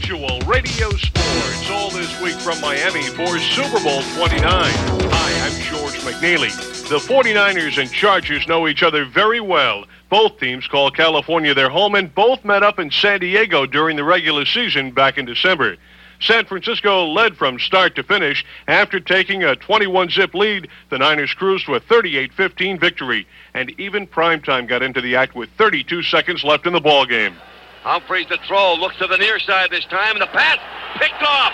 [0.00, 1.70] Mutual Radio Sports.
[1.70, 4.40] All this week from Miami for Super Bowl 29.
[4.40, 6.50] Hi, I'm George McNeely.
[6.88, 9.84] The 49ers and Chargers know each other very well.
[10.08, 14.04] Both teams call California their home and both met up in San Diego during the
[14.04, 15.76] regular season back in December.
[16.18, 18.44] San Francisco led from start to finish.
[18.68, 23.26] After taking a 21-zip lead, the Niners cruised to a 38-15 victory.
[23.52, 27.34] And even primetime got into the act with 32 seconds left in the ball game.
[27.82, 30.58] Humphries the throw, looks to the near side this time, and the pass
[31.00, 31.52] picked off.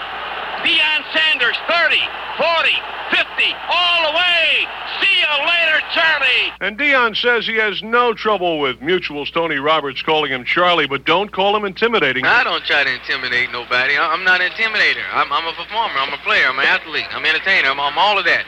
[0.67, 1.95] Deion Sanders, 30,
[2.35, 2.75] 40,
[3.15, 4.67] 50, all the way.
[4.99, 6.51] See you later, Charlie.
[6.61, 11.05] And Deion says he has no trouble with Mutual's Tony Roberts calling him Charlie, but
[11.05, 12.27] don't call him intimidating.
[12.27, 13.97] I don't try to intimidate nobody.
[13.97, 15.05] I- I'm not an intimidator.
[15.13, 15.95] I'm, I'm a performer.
[16.01, 16.49] I'm a player.
[16.49, 17.07] I'm an athlete.
[17.13, 17.69] I'm an entertainer.
[17.71, 18.45] I'm, I'm all of that.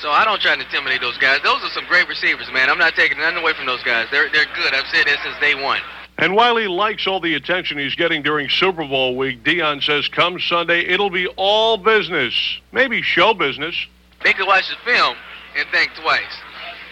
[0.00, 1.38] So I don't try to intimidate those guys.
[1.44, 2.68] Those are some great receivers, man.
[2.68, 4.08] I'm not taking nothing away from those guys.
[4.10, 4.74] They're, they're good.
[4.74, 5.78] I've said that since day one.
[6.18, 10.08] And while he likes all the attention he's getting during Super Bowl week, Deion says
[10.08, 12.34] come Sunday, it'll be all business.
[12.70, 13.74] Maybe show business.
[14.22, 15.16] They could watch the film
[15.56, 16.38] and think twice.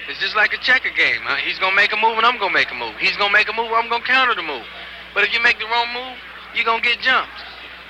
[0.09, 1.21] It's just like a checker game.
[1.23, 1.37] Huh?
[1.37, 2.97] He's going to make a move, and I'm going to make a move.
[2.97, 4.65] He's going to make a move, I'm going to counter the move.
[5.15, 6.17] But if you make the wrong move,
[6.55, 7.31] you're going to get jumped.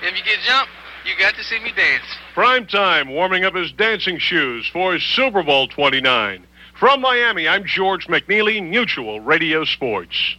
[0.03, 0.71] If you get jumped,
[1.07, 2.05] you got to see me dance.
[2.35, 6.47] Prime time, warming up his dancing shoes for Super Bowl 29.
[6.75, 10.37] From Miami, I'm George McNeely, Mutual Radio Sports.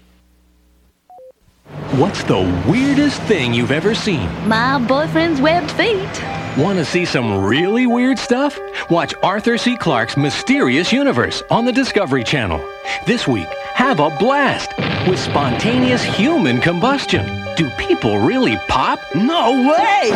[1.92, 4.28] What's the weirdest thing you've ever seen?
[4.48, 6.24] My boyfriend's webbed feet.
[6.58, 8.60] Want to see some really weird stuff?
[8.90, 9.78] Watch Arthur C.
[9.78, 12.60] Clarke's Mysterious Universe on the Discovery Channel.
[13.06, 14.72] This week, have a blast
[15.08, 17.26] with spontaneous human combustion.
[17.56, 19.00] Do people really pop?
[19.16, 20.12] No way!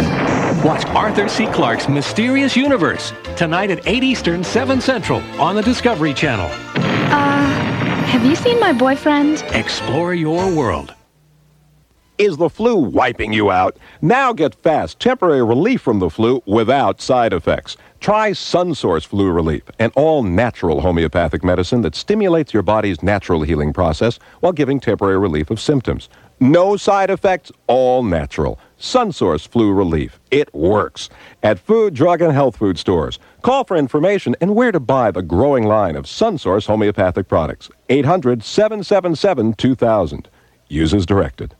[0.63, 1.45] Watch Arthur C.
[1.47, 6.47] Clarke's Mysterious Universe tonight at 8 Eastern, 7 Central on the Discovery Channel.
[6.75, 7.45] Uh,
[8.07, 9.43] have you seen my boyfriend?
[9.51, 10.93] Explore your world.
[12.17, 13.75] Is the flu wiping you out?
[14.01, 17.75] Now get fast, temporary relief from the flu without side effects.
[17.99, 23.73] Try SunSource Flu Relief, an all natural homeopathic medicine that stimulates your body's natural healing
[23.73, 26.07] process while giving temporary relief of symptoms.
[26.39, 28.59] No side effects, all natural.
[28.79, 30.17] SunSource Flu Relief.
[30.31, 31.09] It works.
[31.43, 33.19] At food, drug, and health food stores.
[33.41, 37.69] Call for information and where to buy the growing line of SunSource homeopathic products.
[37.89, 40.29] 800 777 2000.
[40.69, 41.55] Use as directed.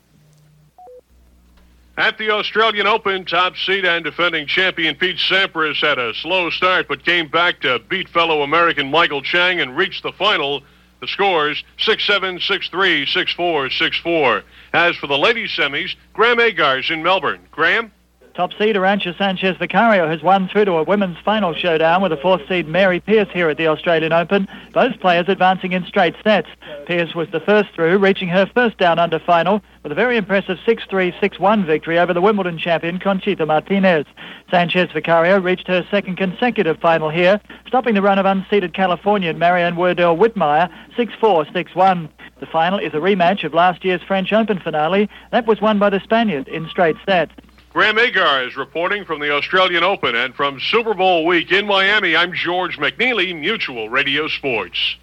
[1.97, 6.89] At the Australian Open, top seed and defending champion Pete Sampras had a slow start
[6.89, 10.61] but came back to beat fellow American Michael Chang and reached the final.
[11.00, 14.44] The scores 6-7, 6-3, 6-4, 6-4.
[14.73, 17.47] As for the ladies semis, Graham Agar's in Melbourne.
[17.51, 17.91] Graham?
[18.35, 22.18] Top seed Arantxa Sanchez Vicario has won through to a women's final showdown with the
[22.18, 24.46] fourth seed Mary Pierce here at the Australian Open.
[24.73, 26.50] Both players advancing in straight sets.
[26.85, 30.57] Pierce was the first through, reaching her first down under final with a very impressive
[30.68, 34.06] 6-3, 6-1 victory over the Wimbledon champion Conchita Martinez.
[34.51, 39.78] Sanchez Vicario reached her second consecutive final here, stopping the run of unseeded Californian Marianne
[39.78, 42.09] Werdel Witmeyer 6-4, 6-1.
[42.41, 45.09] The final is a rematch of last year's French Open finale.
[45.31, 47.31] That was won by the Spaniard in straight sets.
[47.75, 52.16] Graham Agar is reporting from the Australian Open and from Super Bowl week in Miami.
[52.16, 54.96] I'm George McNeely, Mutual Radio Sports.